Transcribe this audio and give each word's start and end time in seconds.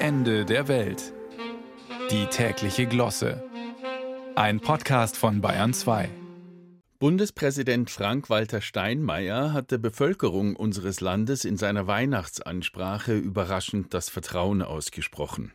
Ende 0.00 0.44
der 0.44 0.68
Welt. 0.68 1.12
Die 2.12 2.26
tägliche 2.26 2.86
Glosse. 2.86 3.42
Ein 4.36 4.60
Podcast 4.60 5.16
von 5.16 5.40
Bayern 5.40 5.74
2. 5.74 6.08
Bundespräsident 7.00 7.90
Frank-Walter 7.90 8.60
Steinmeier 8.60 9.52
hat 9.52 9.72
der 9.72 9.78
Bevölkerung 9.78 10.54
unseres 10.54 11.00
Landes 11.00 11.44
in 11.44 11.56
seiner 11.56 11.88
Weihnachtsansprache 11.88 13.16
überraschend 13.16 13.92
das 13.92 14.08
Vertrauen 14.08 14.62
ausgesprochen. 14.62 15.50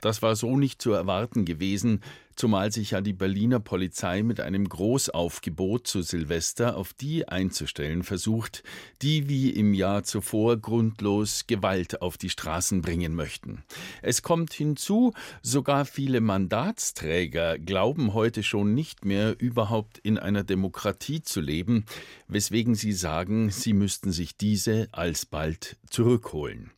Das 0.00 0.22
war 0.22 0.36
so 0.36 0.56
nicht 0.56 0.80
zu 0.80 0.92
erwarten 0.92 1.44
gewesen, 1.44 2.00
zumal 2.38 2.70
sich 2.70 2.92
ja 2.92 3.00
die 3.00 3.12
Berliner 3.12 3.58
Polizei 3.58 4.22
mit 4.22 4.40
einem 4.40 4.68
Großaufgebot 4.68 5.86
zu 5.86 6.02
Silvester 6.02 6.76
auf 6.76 6.92
die 6.94 7.26
einzustellen 7.26 8.04
versucht, 8.04 8.62
die 9.02 9.28
wie 9.28 9.50
im 9.50 9.74
Jahr 9.74 10.04
zuvor 10.04 10.56
grundlos 10.56 11.46
Gewalt 11.46 12.00
auf 12.00 12.16
die 12.16 12.30
Straßen 12.30 12.80
bringen 12.80 13.14
möchten. 13.14 13.64
Es 14.02 14.22
kommt 14.22 14.52
hinzu, 14.52 15.12
sogar 15.42 15.84
viele 15.84 16.20
Mandatsträger 16.20 17.58
glauben 17.58 18.14
heute 18.14 18.42
schon 18.42 18.72
nicht 18.72 19.04
mehr 19.04 19.34
überhaupt 19.40 19.98
in 19.98 20.18
einer 20.18 20.44
Demokratie 20.44 21.22
zu 21.22 21.40
leben, 21.40 21.84
weswegen 22.28 22.74
sie 22.76 22.92
sagen, 22.92 23.50
sie 23.50 23.72
müssten 23.72 24.12
sich 24.12 24.36
diese 24.36 24.88
alsbald 24.92 25.76
zurückholen. 25.88 26.70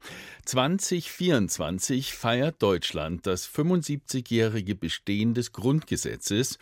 2024 0.44 2.14
feiert 2.14 2.62
Deutschland 2.62 3.26
das 3.26 3.48
75-jährige 3.48 4.74
Bestehen 4.74 5.34
des 5.34 5.52
Grundgesetzes. 5.52 6.58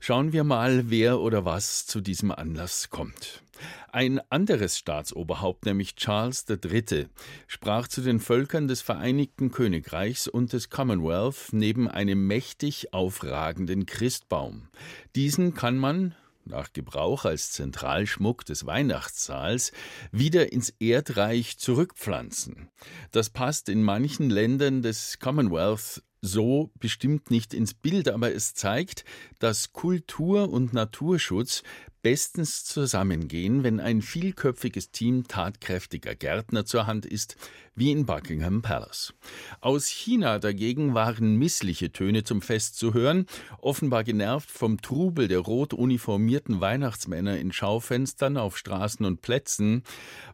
Schauen 0.00 0.32
wir 0.32 0.44
mal, 0.44 0.90
wer 0.90 1.20
oder 1.20 1.44
was 1.44 1.86
zu 1.86 2.00
diesem 2.00 2.30
Anlass 2.30 2.90
kommt. 2.90 3.42
Ein 3.90 4.20
anderes 4.30 4.78
Staatsoberhaupt, 4.78 5.66
nämlich 5.66 5.96
Charles 5.96 6.46
III., 6.48 7.06
sprach 7.46 7.88
zu 7.88 8.02
den 8.02 8.20
Völkern 8.20 8.68
des 8.68 8.80
Vereinigten 8.80 9.50
Königreichs 9.50 10.28
und 10.28 10.52
des 10.52 10.70
Commonwealth 10.70 11.48
neben 11.52 11.88
einem 11.88 12.26
mächtig 12.26 12.92
aufragenden 12.92 13.86
Christbaum. 13.86 14.68
Diesen 15.16 15.54
kann 15.54 15.78
man, 15.78 16.14
nach 16.48 16.72
Gebrauch 16.72 17.24
als 17.24 17.52
Zentralschmuck 17.52 18.44
des 18.44 18.66
Weihnachtssaals, 18.66 19.72
wieder 20.12 20.52
ins 20.52 20.70
Erdreich 20.80 21.58
zurückpflanzen. 21.58 22.68
Das 23.12 23.30
passt 23.30 23.68
in 23.68 23.82
manchen 23.82 24.30
Ländern 24.30 24.82
des 24.82 25.18
Commonwealth 25.18 26.02
so 26.20 26.72
bestimmt 26.80 27.30
nicht 27.30 27.54
ins 27.54 27.74
Bild, 27.74 28.08
aber 28.08 28.34
es 28.34 28.54
zeigt, 28.54 29.04
dass 29.38 29.72
Kultur 29.72 30.50
und 30.50 30.72
Naturschutz 30.72 31.62
bestens 32.08 32.64
zusammengehen, 32.64 33.64
wenn 33.64 33.80
ein 33.80 34.00
vielköpfiges 34.00 34.92
Team 34.92 35.28
tatkräftiger 35.28 36.14
Gärtner 36.14 36.64
zur 36.64 36.86
Hand 36.86 37.04
ist, 37.04 37.36
wie 37.74 37.92
in 37.92 38.06
Buckingham 38.06 38.62
Palace. 38.62 39.14
Aus 39.60 39.86
China 39.86 40.38
dagegen 40.38 40.94
waren 40.94 41.36
missliche 41.36 41.92
Töne 41.92 42.24
zum 42.24 42.42
Fest 42.42 42.76
zu 42.78 42.94
hören, 42.94 43.26
offenbar 43.60 44.04
genervt 44.04 44.50
vom 44.50 44.80
Trubel 44.80 45.28
der 45.28 45.40
rot 45.40 45.74
uniformierten 45.74 46.60
Weihnachtsmänner 46.60 47.38
in 47.38 47.52
Schaufenstern 47.52 48.36
auf 48.36 48.56
Straßen 48.56 49.04
und 49.04 49.20
Plätzen, 49.20 49.82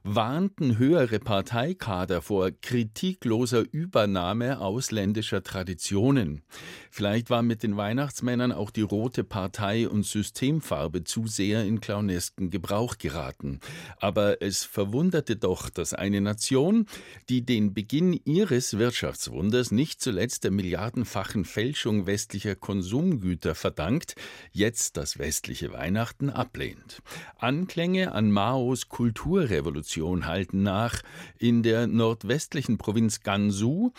warnten 0.05 0.78
höhere 0.78 1.19
Parteikader 1.19 2.22
vor 2.22 2.50
kritikloser 2.50 3.64
Übernahme 3.72 4.61
ausländischer 4.61 5.42
Traditionen. 5.42 6.42
Vielleicht 6.91 7.30
war 7.30 7.42
mit 7.42 7.62
den 7.62 7.77
Weihnachtsmännern 7.77 8.52
auch 8.52 8.70
die 8.70 8.83
rote 8.83 9.25
Partei 9.25 9.89
und 9.89 10.06
Systemfarbe 10.06 11.05
zu 11.05 11.27
sehr 11.27 11.64
in 11.67 11.81
clownesken 11.81 12.51
Gebrauch 12.51 12.97
geraten. 12.97 13.61
Aber 13.98 14.41
es 14.41 14.65
verwunderte 14.65 15.37
doch, 15.37 15.69
dass 15.69 15.93
eine 15.93 16.20
Nation, 16.20 16.87
die 17.29 17.34
die 17.34 17.45
den 17.45 17.75
Beginn 17.75 18.20
ihres 18.25 18.79
Wirtschaftswunders 18.79 19.73
nicht 19.73 20.01
zuletzt 20.01 20.45
der 20.45 20.53
milliardenfachen 20.53 21.45
Fälschung 21.45 22.07
westlicher 22.07 22.55
Konsumgüter 22.55 23.57
verdankt, 23.57 24.15
jetzt 24.53 24.97
das 24.97 25.19
westliche 25.19 25.73
Weihnachten 25.73 26.30
ablehnt. 26.30 27.03
Anklänge 27.36 28.13
an 28.13 28.30
Maos 28.30 28.89
Kulturrevolution 28.89 30.27
halten 30.27 30.63
nach. 30.63 31.03
In 31.36 31.64
der 31.64 31.89
nordwestlichen 31.89 32.79
Provinz 32.79 33.23
Gansu 33.23 33.91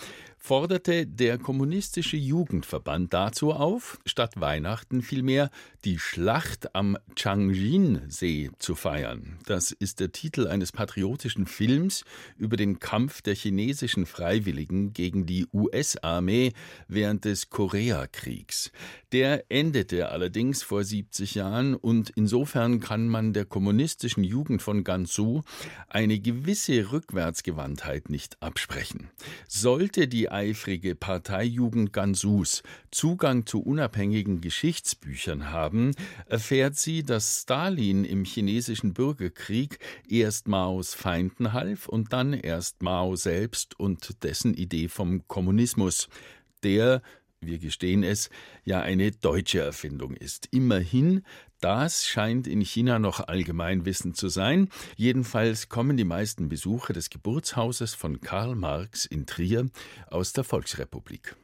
forderte 0.45 1.07
der 1.07 1.39
kommunistische 1.39 2.17
Jugendverband 2.17 3.11
dazu 3.16 3.51
auf, 3.51 4.00
statt 4.06 4.39
Weihnachten 4.39 5.01
vielmehr 5.01 5.50
die 5.85 5.97
Schlacht 5.97 6.75
am 6.75 7.00
Changjin-See 7.16 8.51
zu 8.59 8.75
feiern. 8.75 9.39
Das 9.47 9.72
ist 9.72 10.00
der 10.00 10.11
Titel 10.11 10.45
eines 10.45 10.72
patriotischen 10.72 11.47
Films 11.47 12.06
über 12.38 12.57
den 12.57 12.78
Kampf 12.78 13.23
der 13.23 13.33
chinesischen 13.33 14.06
Freiwilligen 14.06 14.94
gegen 14.94 15.25
die 15.25 15.47
US-Armee 15.51 16.53
während 16.88 17.25
des 17.25 17.50
Koreakriegs. 17.50 18.72
Der 19.13 19.45
endete 19.50 20.09
allerdings 20.09 20.62
vor 20.62 20.83
70 20.83 21.33
Jahren 21.33 21.73
und 21.73 22.12
insofern 22.12 22.81
kann 22.81 23.07
man 23.07 23.33
der 23.33 23.45
kommunistischen 23.45 24.23
Jugend 24.23 24.62
von 24.62 24.83
Gansu 24.83 25.41
eine 25.88 26.19
gewisse 26.19 26.91
Rückwärtsgewandtheit 26.91 28.12
nicht 28.12 28.44
absprechen. 28.44 29.09
Sollte 29.47 30.07
die 30.07 30.34
eifrige 30.35 30.96
Parteijugend 30.96 31.94
Gansus 31.94 32.62
Zugang 32.91 33.46
zu 33.46 33.62
unabhängigen 33.62 34.41
Geschichtsbüchern 34.41 35.50
haben, 35.50 35.91
erfährt 36.28 36.75
sie, 36.75 37.03
dass 37.03 37.41
Stalin 37.44 38.03
im 38.03 38.25
chinesischen 38.25 38.94
Bürgerkrieg 38.94 39.79
erst 40.07 40.47
Maos 40.47 40.94
Feinden 40.94 41.53
half 41.53 41.88
und 41.88 42.12
dann 42.12 42.34
erst 42.34 42.81
Mao 42.84 43.16
selbst 43.16 43.79
und 43.79 44.24
dessen 44.24 44.53
Idee 44.53 44.90
vom 44.90 45.25
Kommunismus, 45.28 46.09
der 46.63 47.01
wir 47.45 47.59
gestehen 47.59 48.03
es, 48.03 48.29
ja 48.63 48.81
eine 48.81 49.11
deutsche 49.11 49.59
Erfindung 49.59 50.16
ist. 50.16 50.47
Immerhin, 50.51 51.23
das 51.61 52.06
scheint 52.07 52.47
in 52.47 52.61
China 52.61 53.00
noch 53.00 53.28
Allgemeinwissen 53.28 54.13
zu 54.13 54.29
sein. 54.29 54.69
Jedenfalls 54.95 55.69
kommen 55.69 55.97
die 55.97 56.03
meisten 56.03 56.50
Besucher 56.50 56.94
des 56.94 57.09
Geburtshauses 57.09 57.94
von 57.94 58.22
Karl 58.22 58.56
Marx 58.56 59.06
in 59.06 59.25
Trier 59.25 59.69
aus 60.07 60.33
der 60.33 60.44
Volksrepublik. 60.44 61.35